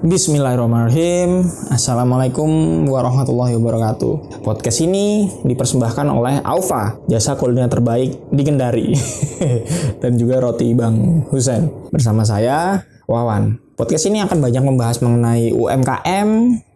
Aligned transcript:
Bismillahirrahmanirrahim. 0.00 1.44
Assalamualaikum 1.68 2.48
warahmatullahi 2.88 3.52
wabarakatuh. 3.60 4.40
Podcast 4.40 4.80
ini 4.80 5.28
dipersembahkan 5.44 6.08
oleh 6.08 6.40
Aufa 6.40 6.96
Jasa 7.04 7.36
kuliner 7.36 7.68
terbaik 7.68 8.16
di 8.32 8.40
Kendari. 8.40 8.96
Dan 10.00 10.16
juga 10.16 10.40
roti 10.40 10.72
Bang 10.72 11.28
Husen. 11.28 11.92
Bersama 11.92 12.24
saya 12.24 12.80
Wawan. 13.04 13.60
Podcast 13.76 14.08
ini 14.08 14.24
akan 14.24 14.40
banyak 14.40 14.64
membahas 14.64 15.04
mengenai 15.04 15.52
UMKM, 15.52 16.28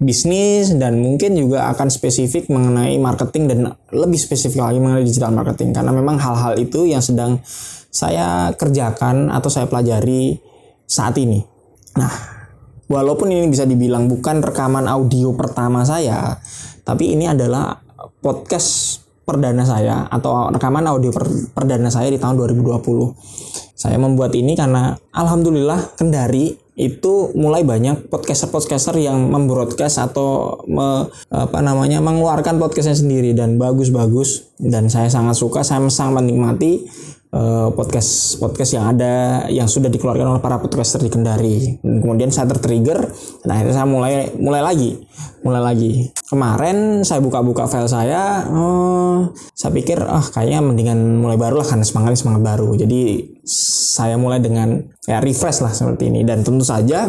bisnis, 0.04 0.77
dan 0.77 1.00
mungkin 1.00 1.36
juga 1.36 1.72
akan 1.72 1.88
spesifik 1.88 2.52
mengenai 2.52 2.96
marketing 3.00 3.45
dan 3.48 3.59
lebih 3.93 4.20
spesifik 4.20 4.68
lagi 4.68 4.84
mengenai 4.84 5.04
digital 5.04 5.32
marketing. 5.32 5.72
Karena 5.72 5.96
memang 5.96 6.20
hal-hal 6.20 6.61
itu 6.61 6.84
yang 6.84 7.00
sedang 7.00 7.41
saya 7.88 8.52
kerjakan 8.52 9.32
atau 9.32 9.48
saya 9.48 9.64
pelajari 9.64 10.36
saat 10.84 11.16
ini. 11.20 11.45
Nah, 11.96 12.33
walaupun 12.95 13.34
ini 13.34 13.50
bisa 13.50 13.66
dibilang 13.66 14.06
bukan 14.06 14.38
rekaman 14.38 14.86
audio 14.86 15.34
pertama 15.34 15.82
saya, 15.82 16.39
tapi 16.86 17.18
ini 17.18 17.26
adalah 17.26 17.75
podcast 18.22 19.03
perdana 19.26 19.67
saya 19.67 20.07
atau 20.07 20.53
rekaman 20.54 20.86
audio 20.86 21.11
per, 21.11 21.26
perdana 21.50 21.90
saya 21.90 22.12
di 22.12 22.22
tahun 22.22 22.39
2020. 22.39 23.75
Saya 23.75 23.98
membuat 23.98 24.30
ini 24.39 24.54
karena 24.54 24.94
alhamdulillah 25.11 25.98
Kendari 25.98 26.54
itu 26.75 27.30
mulai 27.39 27.62
banyak 27.62 28.11
podcaster-podcaster 28.11 28.98
yang 28.98 29.31
membroadcast 29.31 30.03
atau 30.03 30.58
me, 30.67 31.06
apa 31.31 31.62
namanya 31.62 32.03
mengeluarkan 32.03 32.58
podcastnya 32.58 32.98
sendiri 32.98 33.31
dan 33.31 33.62
bagus-bagus 33.62 34.50
dan 34.58 34.91
saya 34.91 35.06
sangat 35.06 35.39
suka 35.39 35.62
saya 35.62 35.86
sangat 35.86 36.22
menikmati 36.22 36.91
podcast 37.74 38.38
podcast 38.38 38.78
yang 38.78 38.94
ada 38.94 39.44
yang 39.50 39.66
sudah 39.66 39.91
dikeluarkan 39.91 40.38
oleh 40.38 40.42
para 40.42 40.62
podcaster 40.62 41.02
di 41.02 41.11
Kendari. 41.11 41.83
Dan 41.83 41.98
kemudian 41.98 42.30
saya 42.30 42.47
tertrigger 42.47 43.11
dan 43.42 43.48
akhirnya 43.50 43.75
saya 43.75 43.88
mulai 43.91 44.30
mulai 44.38 44.62
lagi 44.62 45.02
mulai 45.44 45.61
lagi. 45.61 45.92
Kemarin 46.25 47.05
saya 47.05 47.20
buka-buka 47.20 47.69
file 47.69 47.91
saya 47.91 48.48
oh, 48.48 49.34
saya 49.53 49.70
pikir 49.77 50.00
ah 50.00 50.25
kayaknya 50.25 50.64
mendingan 50.64 51.20
mulai 51.20 51.36
baru 51.36 51.61
lah 51.61 51.69
karena 51.69 51.84
semangat 51.84 52.17
semangat 52.17 52.42
baru. 52.42 52.72
Jadi 52.81 53.34
saya 53.44 54.16
mulai 54.16 54.41
dengan 54.41 54.81
ya 55.05 55.20
refresh 55.20 55.61
lah 55.61 55.75
seperti 55.77 56.09
ini. 56.09 56.25
Dan 56.25 56.41
tentu 56.41 56.64
saja 56.64 57.05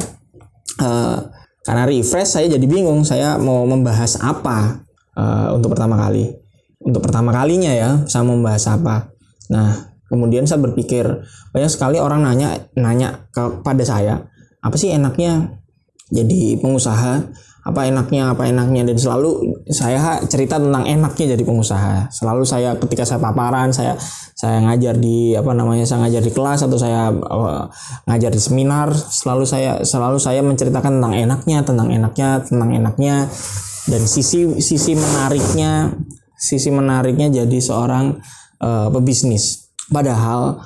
uh, 0.84 1.18
karena 1.64 1.84
refresh 1.88 2.36
saya 2.36 2.52
jadi 2.52 2.66
bingung 2.68 3.08
saya 3.08 3.40
mau 3.40 3.64
membahas 3.64 4.20
apa 4.20 4.84
uh, 5.16 5.56
untuk 5.56 5.72
pertama 5.72 5.96
kali. 5.96 6.36
Untuk 6.84 7.02
pertama 7.02 7.32
kalinya 7.32 7.72
ya 7.72 8.04
saya 8.10 8.28
mau 8.28 8.36
membahas 8.36 8.68
apa. 8.68 9.16
Nah 9.48 9.95
Kemudian 10.16 10.48
saya 10.48 10.64
berpikir 10.64 11.04
banyak 11.52 11.68
sekali 11.68 12.00
orang 12.00 12.24
nanya 12.24 12.72
nanya 12.80 13.28
kepada 13.36 13.84
saya 13.84 14.32
apa 14.66 14.76
sih 14.82 14.90
enaknya 14.90 15.62
jadi 16.10 16.58
pengusaha? 16.58 17.22
Apa 17.66 17.90
enaknya 17.90 18.34
apa 18.34 18.50
enaknya? 18.50 18.86
Dan 18.86 18.98
selalu 18.98 19.62
saya 19.70 20.22
cerita 20.26 20.58
tentang 20.58 20.86
enaknya 20.86 21.38
jadi 21.38 21.44
pengusaha. 21.46 22.10
Selalu 22.10 22.46
saya 22.46 22.74
ketika 22.78 23.06
saya 23.06 23.22
paparan 23.22 23.74
saya 23.74 23.94
saya 24.34 24.62
ngajar 24.66 24.98
di 24.98 25.34
apa 25.38 25.54
namanya 25.54 25.86
saya 25.86 26.06
ngajar 26.06 26.22
di 26.22 26.34
kelas 26.34 26.66
atau 26.66 26.78
saya 26.78 27.10
uh, 27.10 27.66
ngajar 28.10 28.30
di 28.34 28.42
seminar 28.42 28.94
selalu 28.94 29.46
saya 29.50 29.82
selalu 29.82 30.18
saya 30.22 30.46
menceritakan 30.46 31.02
tentang 31.02 31.14
enaknya 31.14 31.58
tentang 31.62 31.90
enaknya 31.94 32.30
tentang 32.42 32.70
enaknya. 32.74 33.16
Dan 33.86 34.02
sisi 34.10 34.62
sisi 34.62 34.98
menariknya 34.98 35.94
sisi 36.34 36.74
menariknya 36.74 37.30
jadi 37.30 37.58
seorang 37.62 38.18
uh, 38.62 38.90
pebisnis 38.90 39.65
Padahal 39.92 40.62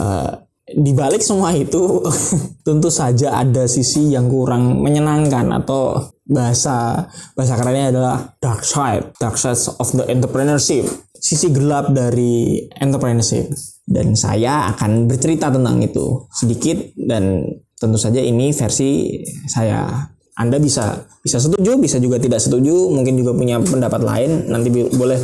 uh, 0.00 0.32
di 0.64 0.96
balik 0.96 1.20
semua 1.20 1.52
itu 1.52 2.00
tentu 2.66 2.88
saja 2.88 3.36
ada 3.44 3.68
sisi 3.68 4.16
yang 4.16 4.32
kurang 4.32 4.80
menyenangkan 4.80 5.52
atau 5.60 6.00
bahasa 6.24 7.04
bahasa 7.36 7.54
kerennya 7.60 7.92
adalah 7.92 8.16
dark 8.40 8.64
side, 8.64 9.12
dark 9.20 9.36
side 9.36 9.60
of 9.76 9.88
the 9.92 10.04
entrepreneurship, 10.08 10.88
sisi 11.12 11.52
gelap 11.52 11.92
dari 11.92 12.64
entrepreneurship. 12.80 13.52
Dan 13.84 14.16
saya 14.16 14.72
akan 14.72 15.04
bercerita 15.04 15.52
tentang 15.52 15.84
itu 15.84 16.24
sedikit 16.32 16.80
dan 16.96 17.44
tentu 17.76 18.00
saja 18.00 18.24
ini 18.24 18.50
versi 18.56 19.20
saya. 19.44 20.08
Anda 20.34 20.58
bisa 20.58 21.04
bisa 21.22 21.38
setuju, 21.38 21.78
bisa 21.78 22.02
juga 22.02 22.18
tidak 22.18 22.42
setuju, 22.42 22.90
mungkin 22.90 23.14
juga 23.14 23.36
punya 23.36 23.60
pendapat 23.60 24.02
lain. 24.02 24.50
Nanti 24.50 24.72
boleh 24.96 25.20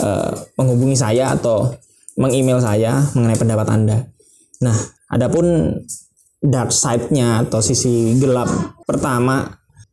uh, 0.00 0.32
menghubungi 0.56 0.96
saya 0.96 1.36
atau 1.36 1.68
mengemail 2.18 2.58
saya 2.58 2.98
mengenai 3.14 3.38
pendapat 3.38 3.66
Anda. 3.70 3.98
Nah, 4.58 4.74
adapun 5.14 5.78
dark 6.42 6.74
side-nya 6.74 7.46
atau 7.46 7.62
sisi 7.62 8.18
gelap 8.18 8.50
pertama 8.86 9.46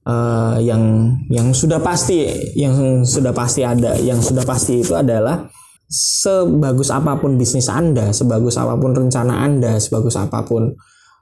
uh, 0.06 0.58
yang 0.58 1.14
yang 1.30 1.54
sudah 1.54 1.78
pasti 1.82 2.26
yang 2.58 3.06
sudah 3.06 3.34
pasti 3.34 3.62
ada, 3.62 3.94
yang 4.02 4.18
sudah 4.22 4.42
pasti 4.42 4.82
itu 4.82 4.98
adalah 4.98 5.46
sebagus 5.86 6.90
apa 6.90 7.18
pun 7.22 7.38
bisnis 7.38 7.70
Anda, 7.70 8.10
sebagus 8.10 8.58
apa 8.58 8.74
pun 8.78 8.98
rencana 8.98 9.46
Anda, 9.46 9.78
sebagus 9.78 10.18
apa 10.18 10.42
pun 10.42 10.74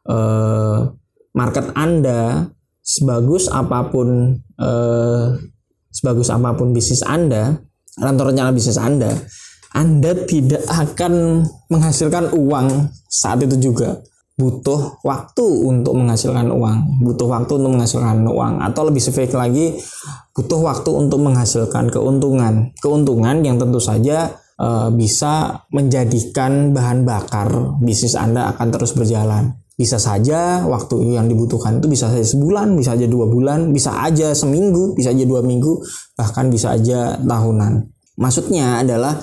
uh, 0.08 0.78
market 1.36 1.68
Anda, 1.76 2.48
sebagus 2.80 3.52
apa 3.52 3.92
pun 3.92 4.40
uh, 4.60 5.26
sebagus 5.92 6.32
apa 6.32 6.56
pun 6.56 6.72
bisnis 6.72 7.04
Anda, 7.04 7.60
rencana 8.00 8.56
bisnis 8.56 8.80
Anda, 8.80 9.12
anda 9.74 10.14
tidak 10.30 10.62
akan 10.70 11.44
menghasilkan 11.74 12.30
uang 12.38 12.94
saat 13.10 13.42
itu 13.42 13.58
juga. 13.58 14.06
Butuh 14.34 15.02
waktu 15.06 15.46
untuk 15.46 15.94
menghasilkan 15.94 16.50
uang, 16.50 17.06
butuh 17.06 17.30
waktu 17.30 17.54
untuk 17.54 17.78
menghasilkan 17.78 18.26
uang, 18.26 18.66
atau 18.66 18.82
lebih 18.90 18.98
spesifik 18.98 19.38
lagi, 19.38 19.78
butuh 20.34 20.58
waktu 20.58 20.90
untuk 20.90 21.22
menghasilkan 21.22 21.94
keuntungan. 21.94 22.74
Keuntungan 22.82 23.46
yang 23.46 23.62
tentu 23.62 23.78
saja 23.78 24.34
e, 24.58 24.90
bisa 24.98 25.66
menjadikan 25.70 26.74
bahan 26.74 27.06
bakar 27.06 27.78
bisnis 27.82 28.18
Anda 28.18 28.50
akan 28.54 28.74
terus 28.74 28.98
berjalan. 28.98 29.54
Bisa 29.74 30.02
saja 30.02 30.66
waktu 30.66 31.18
yang 31.18 31.30
dibutuhkan 31.30 31.78
itu 31.82 31.90
bisa 31.90 32.10
saja 32.10 32.26
sebulan, 32.26 32.74
bisa 32.74 32.98
aja 32.98 33.06
dua 33.06 33.30
bulan, 33.30 33.70
bisa 33.70 34.02
aja 34.02 34.34
seminggu, 34.34 34.98
bisa 34.98 35.14
aja 35.14 35.26
dua 35.30 35.46
minggu, 35.46 35.82
bahkan 36.18 36.50
bisa 36.50 36.74
aja 36.74 37.18
tahunan. 37.22 37.94
Maksudnya 38.18 38.86
adalah 38.86 39.18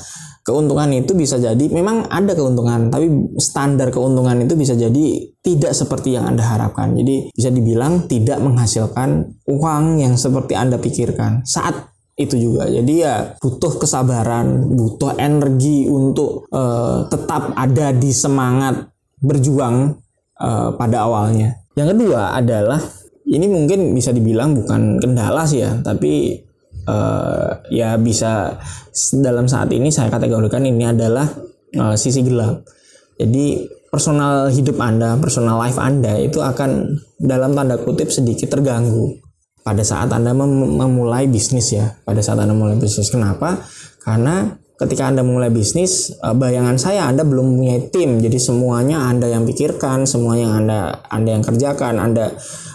keuntungan 0.51 0.91
itu 0.91 1.15
bisa 1.15 1.39
jadi 1.39 1.65
memang 1.71 2.11
ada 2.11 2.35
keuntungan 2.35 2.91
tapi 2.91 3.07
standar 3.39 3.95
keuntungan 3.95 4.35
itu 4.43 4.59
bisa 4.59 4.75
jadi 4.75 5.31
tidak 5.39 5.73
seperti 5.73 6.19
yang 6.19 6.27
Anda 6.27 6.43
harapkan. 6.43 6.99
Jadi 6.99 7.31
bisa 7.31 7.55
dibilang 7.55 8.11
tidak 8.11 8.43
menghasilkan 8.43 9.39
uang 9.47 10.03
yang 10.03 10.19
seperti 10.19 10.59
Anda 10.59 10.83
pikirkan 10.83 11.47
saat 11.47 11.95
itu 12.19 12.37
juga. 12.37 12.69
Jadi 12.69 12.93
ya 13.01 13.39
butuh 13.41 13.81
kesabaran, 13.81 14.77
butuh 14.77 15.17
energi 15.17 15.89
untuk 15.89 16.51
uh, 16.53 17.09
tetap 17.09 17.57
ada 17.57 17.97
di 17.97 18.11
semangat 18.13 18.91
berjuang 19.23 19.97
uh, 20.37 20.77
pada 20.77 21.09
awalnya. 21.09 21.57
Yang 21.79 21.97
kedua 21.97 22.37
adalah 22.37 22.81
ini 23.25 23.47
mungkin 23.49 23.95
bisa 23.97 24.13
dibilang 24.13 24.53
bukan 24.53 25.01
kendala 25.01 25.49
sih 25.49 25.65
ya, 25.65 25.81
tapi 25.81 26.45
uh, 26.87 27.65
ya 27.73 27.97
bisa 28.01 28.57
dalam 29.21 29.49
saat 29.51 29.73
ini 29.73 29.93
saya 29.93 30.09
kategorikan 30.09 30.65
ini 30.65 30.85
adalah 30.89 31.27
uh, 31.77 31.97
sisi 31.99 32.23
gelap. 32.25 32.65
Jadi 33.21 33.69
personal 33.91 34.49
hidup 34.49 34.79
Anda, 34.81 35.19
personal 35.19 35.59
life 35.61 35.77
Anda 35.77 36.17
itu 36.23 36.41
akan 36.41 37.01
dalam 37.21 37.53
tanda 37.53 37.77
kutip 37.77 38.09
sedikit 38.09 38.49
terganggu 38.55 39.21
pada 39.61 39.85
saat 39.85 40.09
Anda 40.15 40.33
mem 40.33 40.79
memulai 40.79 41.29
bisnis 41.29 41.75
ya. 41.75 42.01
Pada 42.07 42.25
saat 42.25 42.41
Anda 42.41 42.57
memulai 42.57 42.81
bisnis. 42.81 43.13
Kenapa? 43.13 43.61
Karena 44.01 44.49
ketika 44.81 45.13
Anda 45.13 45.21
memulai 45.21 45.53
bisnis, 45.53 46.17
eh, 46.17 46.33
bayangan 46.33 46.81
saya 46.81 47.05
Anda 47.05 47.27
belum 47.27 47.61
punya 47.61 47.77
tim. 47.93 48.25
Jadi 48.25 48.41
semuanya 48.41 49.05
Anda 49.05 49.29
yang 49.29 49.45
pikirkan, 49.45 50.09
semua 50.09 50.41
yang 50.41 50.65
Anda 50.65 51.05
Anda 51.13 51.37
yang 51.37 51.45
kerjakan, 51.45 52.01
Anda 52.01 52.33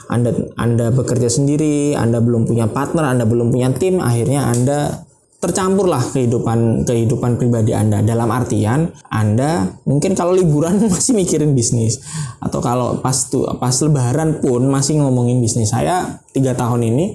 anda 0.10 0.32
Anda 0.58 0.94
bekerja 0.94 1.30
sendiri, 1.32 1.97
Anda 1.97 2.22
belum 2.22 2.46
punya 2.46 2.70
partner, 2.70 3.09
Anda 3.09 3.26
belum 3.26 3.50
punya 3.50 3.74
tim, 3.74 3.97
akhirnya 3.97 4.50
Anda 4.50 5.06
tercampurlah 5.46 6.02
kehidupan 6.09 6.90
kehidupan 6.90 7.38
pribadi 7.38 7.76
Anda. 7.76 8.02
Dalam 8.02 8.34
artian 8.34 8.90
Anda 9.14 9.70
mungkin 9.85 10.18
kalau 10.18 10.34
liburan 10.34 10.82
masih 10.94 11.14
mikirin 11.14 11.53
bisnis 11.53 12.02
atau 12.41 12.58
kalau 12.64 12.97
pas 13.03 13.29
tuh 13.29 13.46
pas 13.62 13.74
lebaran 13.85 14.41
pun 14.41 14.66
masih 14.66 15.02
ngomongin 15.02 15.38
bisnis. 15.44 15.70
Saya 15.70 16.22
tiga 16.34 16.58
tahun 16.58 16.90
ini 16.90 17.06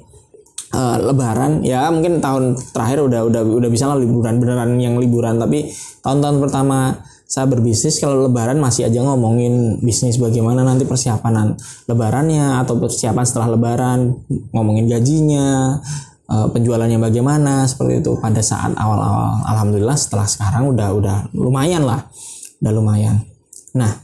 uh, 0.79 0.97
lebaran 1.11 1.67
ya 1.67 1.91
mungkin 1.91 2.23
tahun 2.23 2.55
terakhir 2.70 3.03
udah 3.03 3.20
udah 3.26 3.43
udah 3.43 3.70
bisa 3.70 3.91
lah 3.91 3.99
liburan 3.99 4.38
beneran 4.38 4.79
yang 4.79 4.94
liburan. 5.00 5.43
Tapi 5.43 5.67
tahun-tahun 6.05 6.38
pertama 6.38 7.03
saya 7.31 7.47
berbisnis 7.47 8.03
kalau 8.03 8.27
lebaran 8.27 8.59
masih 8.59 8.91
aja 8.91 9.06
ngomongin 9.06 9.79
bisnis 9.87 10.19
bagaimana 10.19 10.67
nanti 10.67 10.82
persiapan 10.82 11.55
lebarannya 11.87 12.59
atau 12.59 12.75
persiapan 12.75 13.23
setelah 13.23 13.55
lebaran 13.55 14.19
ngomongin 14.50 14.91
gajinya 14.91 15.79
eh, 16.27 16.49
penjualannya 16.50 16.99
bagaimana 16.99 17.71
seperti 17.71 18.03
itu. 18.03 18.19
Pada 18.19 18.43
saat 18.43 18.75
awal-awal 18.75 19.47
alhamdulillah 19.47 19.94
setelah 19.94 20.27
sekarang 20.27 20.75
udah 20.75 20.91
udah 20.91 21.17
lumayan 21.38 21.87
lah 21.87 22.03
udah 22.59 22.73
lumayan. 22.75 23.23
Nah 23.79 23.94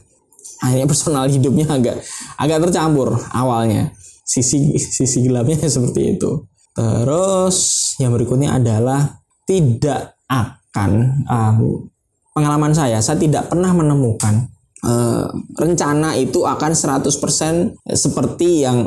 akhirnya 0.63 0.87
personal 0.87 1.27
hidupnya 1.27 1.67
agak 1.67 1.99
agak 2.39 2.63
tercampur 2.63 3.11
awalnya. 3.35 3.91
Sisi 4.23 4.79
sisi 4.79 5.27
gelapnya 5.27 5.67
seperti 5.75 6.15
itu. 6.15 6.47
Terus 6.71 7.57
yang 7.99 8.15
berikutnya 8.15 8.55
adalah 8.55 9.19
tidak 9.43 10.15
akan 10.31 10.91
uh, 11.27 11.59
pengalaman 12.37 12.69
saya 12.77 13.01
saya 13.01 13.17
tidak 13.17 13.49
pernah 13.49 13.73
menemukan 13.73 14.45
uh, 14.85 15.25
rencana 15.57 16.13
itu 16.13 16.45
akan 16.45 16.71
100% 16.77 17.09
seperti 17.97 18.61
yang 18.61 18.85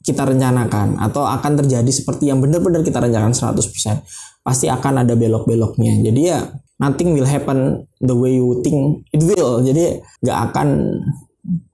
kita 0.00 0.22
rencanakan 0.22 1.02
atau 1.02 1.26
akan 1.28 1.60
terjadi 1.60 1.90
seperti 1.90 2.30
yang 2.30 2.40
benar-benar 2.40 2.80
kita 2.80 3.02
rencanakan 3.02 3.34
100% 3.34 4.06
pasti 4.46 4.70
akan 4.70 5.02
ada 5.02 5.18
belok-beloknya. 5.18 6.06
Jadi 6.06 6.20
ya 6.22 6.46
nothing 6.78 7.18
will 7.18 7.26
happen 7.26 7.82
the 7.98 8.14
way 8.14 8.38
you 8.38 8.62
think 8.62 9.02
it 9.10 9.18
will. 9.26 9.58
Jadi 9.66 9.98
nggak 10.22 10.38
akan 10.50 10.68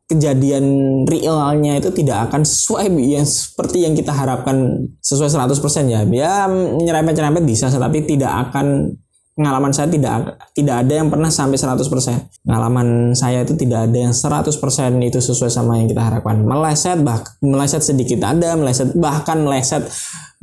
kejadian 0.08 0.64
realnya 1.04 1.76
itu 1.76 1.92
tidak 1.92 2.32
akan 2.32 2.44
sesuai 2.44 2.88
yang 3.00 3.28
seperti 3.28 3.84
yang 3.84 3.92
kita 3.92 4.16
harapkan 4.16 4.88
sesuai 5.04 5.28
100% 5.28 5.92
ya. 5.92 6.00
Ya 6.08 6.48
nyerempet-nyerempet 6.48 7.44
bisa 7.44 7.68
tapi 7.68 8.08
tidak 8.08 8.48
akan 8.48 8.96
pengalaman 9.32 9.72
saya 9.72 9.88
tidak 9.88 10.36
tidak 10.52 10.84
ada 10.84 10.92
yang 11.00 11.08
pernah 11.08 11.32
sampai 11.32 11.56
100%. 11.56 12.44
Pengalaman 12.44 13.16
saya 13.16 13.44
itu 13.44 13.56
tidak 13.56 13.88
ada 13.88 13.98
yang 14.08 14.12
100% 14.12 14.52
itu 15.00 15.18
sesuai 15.18 15.48
sama 15.48 15.80
yang 15.80 15.88
kita 15.88 16.02
harapkan. 16.04 16.44
Meleset 16.44 17.00
bah 17.00 17.24
meleset 17.40 17.82
sedikit 17.82 18.20
ada, 18.28 18.54
meleset 18.56 18.92
bahkan 18.92 19.40
meleset 19.40 19.88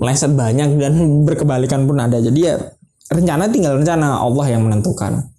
meleset 0.01 0.33
banyak 0.33 0.79
dan 0.81 0.93
berkebalikan 1.27 1.85
pun 1.85 2.01
ada. 2.01 2.17
Jadi 2.17 2.39
ya 2.41 2.57
rencana 3.13 3.49
tinggal 3.49 3.77
rencana 3.77 4.21
Allah 4.21 4.45
yang 4.49 4.65
menentukan. 4.65 5.29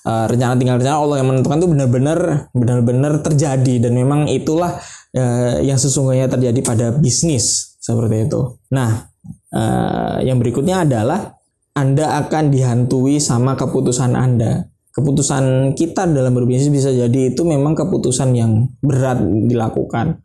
Uh, 0.00 0.24
rencana 0.32 0.56
tinggal 0.56 0.80
rencana 0.80 0.96
Allah 0.96 1.16
yang 1.20 1.28
menentukan 1.28 1.60
itu 1.60 1.68
benar-benar 1.68 2.18
benar-benar 2.56 3.12
terjadi 3.20 3.84
dan 3.84 3.92
memang 3.92 4.32
itulah 4.32 4.80
uh, 5.12 5.60
yang 5.60 5.76
sesungguhnya 5.76 6.24
terjadi 6.24 6.56
pada 6.64 6.86
bisnis 6.94 7.76
seperti 7.76 8.30
itu. 8.30 8.40
Nah, 8.72 9.10
uh, 9.52 10.16
yang 10.24 10.40
berikutnya 10.40 10.88
adalah 10.88 11.39
anda 11.74 12.18
akan 12.26 12.50
dihantui 12.50 13.22
sama 13.22 13.54
keputusan 13.54 14.18
Anda. 14.18 14.66
Keputusan 14.90 15.76
kita 15.78 16.10
dalam 16.10 16.34
berbisnis 16.34 16.66
bisa 16.66 16.90
jadi 16.90 17.30
itu 17.30 17.46
memang 17.46 17.78
keputusan 17.78 18.34
yang 18.34 18.74
berat 18.82 19.22
dilakukan. 19.22 20.18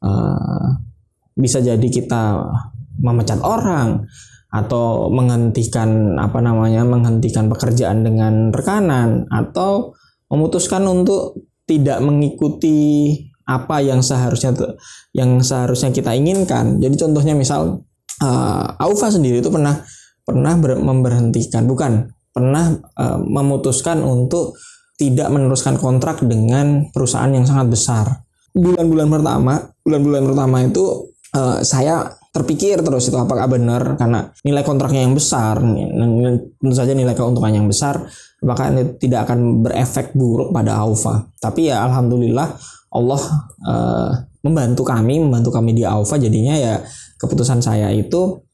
Uh, 0.00 0.80
bisa 1.36 1.60
jadi 1.60 1.84
kita 1.84 2.40
memecat 2.96 3.44
orang 3.44 4.08
atau 4.48 5.12
menghentikan 5.12 6.16
apa 6.16 6.40
namanya 6.40 6.80
menghentikan 6.88 7.52
pekerjaan 7.52 8.00
dengan 8.00 8.48
rekanan 8.56 9.28
atau 9.28 9.92
memutuskan 10.32 10.80
untuk 10.88 11.44
tidak 11.68 12.00
mengikuti 12.00 13.12
apa 13.44 13.84
yang 13.84 14.00
seharusnya 14.00 14.56
yang 15.12 15.44
seharusnya 15.44 15.92
kita 15.92 16.16
inginkan. 16.16 16.80
Jadi 16.80 16.96
contohnya 16.96 17.36
misal 17.36 17.84
uh, 18.24 18.66
Aufa 18.80 19.12
sendiri 19.12 19.44
itu 19.44 19.52
pernah 19.52 19.76
pernah 20.26 20.58
ber, 20.58 20.82
memberhentikan 20.82 21.70
bukan 21.70 22.10
pernah 22.34 22.74
uh, 22.98 23.16
memutuskan 23.22 24.02
untuk 24.02 24.58
tidak 24.98 25.30
meneruskan 25.30 25.78
kontrak 25.78 26.20
dengan 26.26 26.90
perusahaan 26.90 27.30
yang 27.30 27.46
sangat 27.46 27.70
besar. 27.70 28.06
Bulan-bulan 28.52 29.08
pertama 29.08 29.54
bulan-bulan 29.86 30.22
pertama 30.26 30.56
itu 30.66 31.14
uh, 31.38 31.62
saya 31.62 32.10
terpikir 32.34 32.84
terus 32.84 33.08
itu 33.08 33.16
apakah 33.16 33.48
benar 33.48 33.96
karena 33.96 34.28
nilai 34.44 34.60
kontraknya 34.60 35.08
yang 35.08 35.16
besar 35.16 35.56
tentu 35.56 36.74
saja 36.76 36.92
nilai 36.92 37.16
keuntungan 37.16 37.48
yang 37.48 37.64
besar 37.64 38.04
ini 38.44 39.00
tidak 39.00 39.30
akan 39.30 39.64
berefek 39.64 40.12
buruk 40.12 40.52
pada 40.52 40.76
Aufa. 40.84 41.32
Tapi 41.40 41.72
ya 41.72 41.80
alhamdulillah 41.88 42.48
Allah 42.92 43.22
uh, 43.64 44.10
membantu 44.44 44.84
kami 44.84 45.16
membantu 45.18 45.50
kami 45.50 45.72
di 45.72 45.88
Aufa 45.88 46.20
jadinya 46.20 46.54
ya 46.54 46.84
keputusan 47.16 47.64
saya 47.64 47.88
itu 47.90 48.44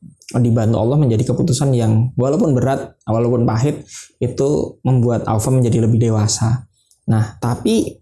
dibantu 0.41 0.81
Allah 0.81 0.97
menjadi 0.97 1.35
keputusan 1.35 1.75
yang 1.77 2.15
walaupun 2.17 2.57
berat, 2.57 2.97
walaupun 3.05 3.45
pahit 3.45 3.85
itu 4.23 4.79
membuat 4.87 5.29
Alfa 5.29 5.53
menjadi 5.53 5.85
lebih 5.85 5.99
dewasa. 6.01 6.65
Nah, 7.11 7.37
tapi 7.43 7.99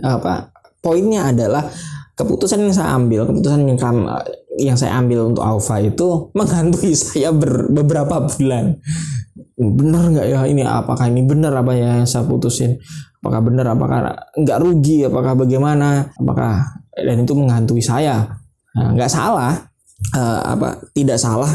apa 0.00 0.54
poinnya 0.80 1.34
adalah 1.34 1.66
keputusan 2.16 2.64
yang 2.64 2.72
saya 2.72 2.96
ambil, 2.96 3.28
keputusan 3.28 3.66
yang 3.68 3.76
kam, 3.76 4.08
yang 4.56 4.76
saya 4.78 4.96
ambil 4.96 5.28
untuk 5.28 5.44
Alfa 5.44 5.82
itu 5.84 6.32
menghantui 6.32 6.96
saya 7.00 7.34
ber, 7.34 7.68
beberapa 7.68 8.24
bulan. 8.24 8.80
Benar 9.56 10.12
nggak 10.12 10.26
ya 10.32 10.40
ini? 10.48 10.64
Apakah 10.64 11.08
ini 11.08 11.24
benar 11.24 11.52
apa 11.56 11.72
yang 11.76 12.08
saya 12.08 12.24
putusin? 12.24 12.80
Apakah 13.20 13.40
benar? 13.44 13.66
Apakah 13.72 14.14
nggak 14.36 14.58
rugi? 14.60 15.04
Apakah 15.04 15.36
bagaimana? 15.36 16.12
Apakah 16.16 16.84
dan 16.96 17.24
itu 17.24 17.32
menghantui 17.36 17.84
saya? 17.84 18.36
Nah, 18.76 19.08
salah, 19.08 19.72
uh, 20.14 20.40
apa 20.56 20.82
tidak 20.92 21.16
salah 21.16 21.50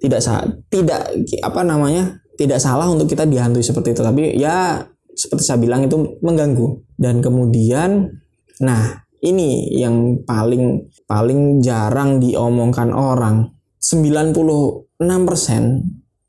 tidak 0.00 0.20
sa 0.20 0.44
tidak 0.68 1.10
apa 1.40 1.60
namanya 1.64 2.20
tidak 2.36 2.60
salah 2.60 2.86
untuk 2.92 3.08
kita 3.08 3.24
dihantui 3.24 3.64
seperti 3.64 3.96
itu. 3.96 4.04
Tapi 4.04 4.36
ya 4.36 4.84
seperti 5.16 5.42
saya 5.42 5.58
bilang 5.58 5.88
itu 5.88 6.20
mengganggu. 6.20 6.84
Dan 7.00 7.24
kemudian 7.24 8.12
nah 8.60 9.04
ini 9.24 9.72
yang 9.74 10.22
paling 10.22 10.92
paling 11.08 11.64
jarang 11.64 12.20
diomongkan 12.20 12.92
orang. 12.92 13.56
96% 13.80 14.92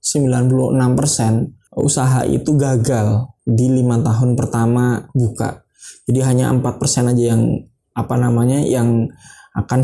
96% 0.07 1.75
usaha 1.77 2.21
itu 2.23 2.51
gagal 2.55 3.27
di 3.43 3.67
lima 3.67 3.99
tahun 3.99 4.39
pertama 4.39 5.11
buka. 5.11 5.67
Jadi 6.07 6.19
hanya 6.23 6.47
empat 6.55 6.79
persen 6.79 7.11
aja 7.11 7.35
yang 7.35 7.43
apa 7.91 8.15
namanya 8.15 8.63
yang 8.63 9.11
akan 9.57 9.81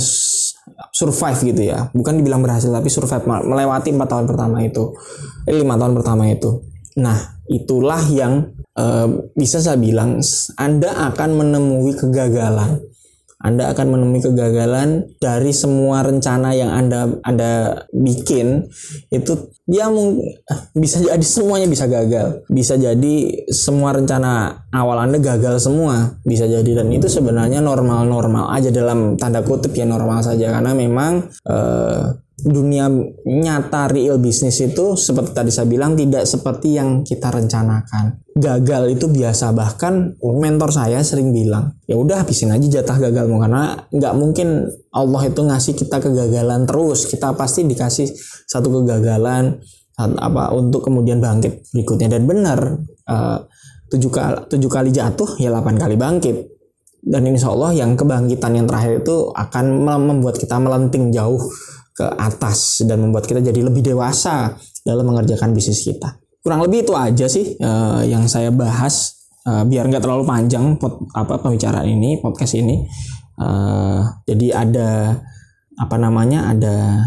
survive 0.91 1.39
gitu 1.53 1.61
ya. 1.73 1.89
Bukan 1.91 2.19
dibilang 2.19 2.41
berhasil 2.43 2.69
tapi 2.69 2.87
survive. 2.87 3.25
Melewati 3.25 3.93
empat 3.93 4.07
tahun 4.09 4.25
pertama 4.29 4.61
itu. 4.61 4.93
Eh, 5.49 5.55
lima 5.55 5.75
tahun 5.79 5.93
pertama 5.97 6.29
itu. 6.29 6.63
Nah 6.99 7.17
itulah 7.49 7.99
yang 8.07 8.53
uh, 8.79 9.07
bisa 9.35 9.59
saya 9.59 9.75
bilang 9.75 10.21
anda 10.55 11.11
akan 11.11 11.29
menemui 11.35 11.97
kegagalan 11.97 12.79
anda 13.43 13.75
akan 13.75 13.87
menemui 13.91 14.23
kegagalan 14.23 15.03
dari 15.19 15.51
semua 15.51 15.99
rencana 15.99 16.55
yang 16.55 16.71
Anda 16.71 17.11
Anda 17.27 17.83
bikin 17.91 18.71
itu 19.11 19.51
ya 19.67 19.91
bisa 20.71 21.03
jadi 21.03 21.19
semuanya 21.19 21.67
bisa 21.67 21.91
gagal. 21.91 22.47
Bisa 22.47 22.79
jadi 22.79 23.43
semua 23.51 23.91
rencana 23.99 24.63
awal 24.71 24.95
Anda 25.03 25.19
gagal 25.19 25.59
semua. 25.59 26.15
Bisa 26.23 26.47
jadi 26.47 26.71
dan 26.71 26.87
itu 26.95 27.11
sebenarnya 27.11 27.59
normal-normal 27.59 28.47
aja 28.55 28.71
dalam 28.71 29.19
tanda 29.19 29.43
kutip 29.43 29.75
ya 29.75 29.83
normal 29.83 30.23
saja 30.23 30.47
karena 30.47 30.71
memang 30.71 31.27
uh, 31.43 32.22
dunia 32.41 32.89
nyata 33.29 33.93
real 33.93 34.17
bisnis 34.17 34.57
itu 34.57 34.97
seperti 34.97 35.31
tadi 35.37 35.51
saya 35.53 35.69
bilang 35.69 35.93
tidak 35.93 36.25
seperti 36.25 36.81
yang 36.81 37.05
kita 37.05 37.29
rencanakan. 37.29 38.25
Gagal 38.33 38.97
itu 38.97 39.05
biasa. 39.05 39.53
Bahkan 39.53 40.17
mentor 40.41 40.73
saya 40.73 41.05
sering 41.05 41.29
bilang 41.29 41.77
ya 41.85 41.93
udah 41.93 42.25
habisin 42.25 42.49
aja 42.49 42.81
jatah 42.81 42.97
gagalmu. 42.97 43.37
Karena 43.37 43.77
nggak 43.93 44.13
mungkin 44.17 44.65
Allah 44.89 45.21
itu 45.29 45.41
ngasih 45.45 45.73
kita 45.77 46.01
kegagalan 46.01 46.65
terus. 46.65 47.05
Kita 47.05 47.37
pasti 47.37 47.69
dikasih 47.69 48.09
satu 48.49 48.81
kegagalan 48.81 49.61
apa 50.01 50.49
untuk 50.57 50.89
kemudian 50.89 51.21
bangkit 51.21 51.69
berikutnya. 51.69 52.17
Dan 52.17 52.25
benar 52.25 52.59
uh, 53.13 53.37
tujuh 53.93 54.09
kali 54.09 54.49
tujuh 54.49 54.69
kali 54.73 54.89
jatuh 54.89 55.37
ya 55.37 55.53
delapan 55.53 55.77
kali 55.77 55.95
bangkit. 55.95 56.37
Dan 57.03 57.27
insya 57.29 57.53
Allah 57.53 57.77
yang 57.77 57.93
kebangkitan 57.93 58.57
yang 58.57 58.65
terakhir 58.65 59.03
itu 59.03 59.29
akan 59.35 59.85
membuat 59.85 60.39
kita 60.39 60.55
melenting 60.55 61.11
jauh 61.11 61.39
ke 61.93 62.05
atas 62.17 62.81
dan 62.83 62.99
membuat 62.99 63.29
kita 63.29 63.39
jadi 63.39 63.61
lebih 63.61 63.85
dewasa 63.85 64.57
dalam 64.81 65.05
mengerjakan 65.05 65.53
bisnis 65.53 65.85
kita. 65.85 66.17
Kurang 66.43 66.65
lebih 66.65 66.83
itu 66.83 66.93
aja 66.97 67.25
sih 67.29 67.55
uh, 67.61 68.03
yang 68.03 68.27
saya 68.27 68.51
bahas 68.51 69.23
uh, 69.47 69.63
biar 69.63 69.87
nggak 69.87 70.03
terlalu 70.03 70.27
panjang 70.27 70.75
pot, 70.75 71.07
apa 71.15 71.39
pembicaraan 71.39 71.87
ini 71.87 72.19
podcast 72.19 72.57
ini. 72.59 72.83
Uh, 73.39 74.03
jadi 74.27 74.67
ada 74.67 74.89
apa 75.79 75.95
namanya 75.95 76.51
ada 76.51 76.99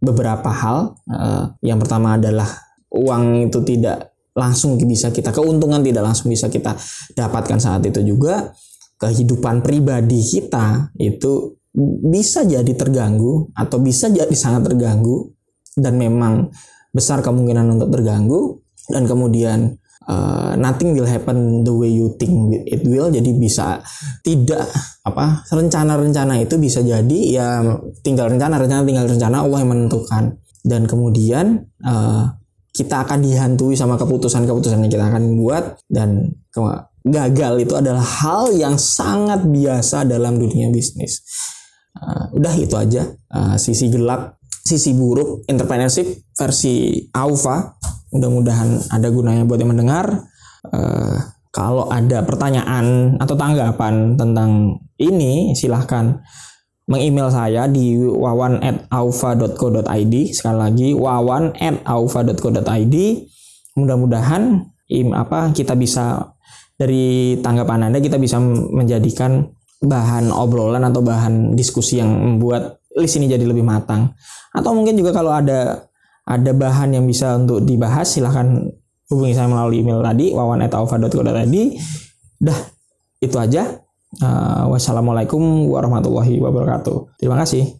beberapa 0.00 0.50
hal. 0.50 0.96
Uh, 1.06 1.54
yang 1.62 1.78
pertama 1.78 2.16
adalah 2.16 2.48
uang 2.90 3.46
itu 3.52 3.62
tidak 3.62 4.10
langsung 4.34 4.80
bisa 4.80 5.12
kita 5.12 5.30
keuntungan 5.30 5.82
tidak 5.84 6.06
langsung 6.06 6.32
bisa 6.32 6.48
kita 6.48 6.74
dapatkan 7.14 7.58
saat 7.60 7.82
itu 7.86 8.00
juga 8.02 8.54
kehidupan 9.00 9.64
pribadi 9.64 10.22
kita 10.22 10.94
itu 10.98 11.59
bisa 12.10 12.42
jadi 12.42 12.72
terganggu 12.74 13.54
atau 13.54 13.78
bisa 13.78 14.10
jadi 14.10 14.34
sangat 14.34 14.70
terganggu 14.70 15.30
dan 15.78 15.94
memang 15.94 16.50
besar 16.90 17.22
kemungkinan 17.22 17.78
untuk 17.78 17.94
terganggu 17.94 18.58
dan 18.90 19.06
kemudian 19.06 19.78
uh, 20.10 20.58
nothing 20.58 20.98
will 20.98 21.06
happen 21.06 21.62
the 21.62 21.70
way 21.70 21.86
you 21.86 22.10
think 22.18 22.50
it 22.66 22.82
will. 22.82 23.06
Jadi 23.06 23.30
bisa 23.38 23.78
tidak 24.26 24.66
apa 25.06 25.46
rencana-rencana 25.46 26.42
itu 26.42 26.58
bisa 26.58 26.82
jadi 26.82 27.18
ya 27.30 27.48
tinggal 28.02 28.26
rencana 28.34 28.58
rencana 28.58 28.82
tinggal 28.82 29.06
rencana 29.06 29.46
Allah 29.46 29.58
yang 29.62 29.70
menentukan. 29.70 30.24
Dan 30.60 30.84
kemudian 30.84 31.70
uh, 31.86 32.36
kita 32.74 33.06
akan 33.06 33.24
dihantui 33.24 33.78
sama 33.78 33.96
keputusan-keputusan 33.96 34.82
yang 34.82 34.92
kita 34.92 35.06
akan 35.06 35.38
buat 35.38 35.80
dan 35.88 36.34
gagal 37.00 37.64
itu 37.64 37.74
adalah 37.78 38.04
hal 38.04 38.52
yang 38.52 38.76
sangat 38.76 39.40
biasa 39.48 40.04
dalam 40.04 40.36
dunia 40.36 40.68
bisnis 40.68 41.24
Uh, 41.90 42.30
udah 42.38 42.54
itu 42.54 42.78
aja 42.78 43.02
uh, 43.34 43.58
sisi 43.58 43.90
gelap, 43.90 44.38
sisi 44.46 44.94
buruk 44.94 45.42
entrepreneurship 45.50 46.06
versi 46.38 47.02
Aufa. 47.10 47.74
Mudah-mudahan 48.10 48.90
ada 48.90 49.06
gunanya 49.10 49.46
buat 49.46 49.58
yang 49.58 49.70
mendengar. 49.74 50.26
Uh, 50.66 51.18
kalau 51.50 51.90
ada 51.90 52.22
pertanyaan 52.22 53.18
atau 53.18 53.34
tanggapan 53.34 54.14
tentang 54.14 54.78
ini, 55.02 55.50
silahkan 55.58 56.22
mengemail 56.86 57.26
saya 57.30 57.66
di 57.66 57.98
wawan@aufa.co.id. 57.98 60.14
Sekali 60.30 60.58
lagi 60.58 60.94
wawan@aufa.co.id. 60.94 62.96
Mudah-mudahan 63.78 64.42
apa 65.14 65.54
kita 65.54 65.78
bisa 65.78 66.34
dari 66.74 67.38
tanggapan 67.38 67.86
Anda 67.92 68.02
kita 68.02 68.18
bisa 68.18 68.42
menjadikan 68.74 69.46
bahan 69.80 70.28
obrolan 70.28 70.84
atau 70.84 71.00
bahan 71.00 71.56
diskusi 71.56 71.98
yang 71.98 72.12
membuat 72.12 72.84
list 72.96 73.16
ini 73.16 73.32
jadi 73.32 73.44
lebih 73.48 73.64
matang. 73.64 74.12
Atau 74.52 74.76
mungkin 74.76 74.94
juga 74.94 75.16
kalau 75.16 75.32
ada 75.32 75.88
ada 76.28 76.52
bahan 76.52 76.94
yang 76.94 77.04
bisa 77.08 77.34
untuk 77.40 77.64
dibahas 77.64 78.06
silahkan 78.06 78.70
hubungi 79.10 79.34
saya 79.34 79.48
melalui 79.50 79.82
email 79.82 80.04
tadi 80.04 80.36
wawan@alfa.co.id. 80.36 81.56
Dah 82.38 82.60
itu 83.20 83.36
aja. 83.40 83.80
Uh, 84.20 84.66
wassalamualaikum 84.74 85.70
warahmatullahi 85.70 86.42
wabarakatuh. 86.42 87.16
Terima 87.16 87.38
kasih. 87.38 87.79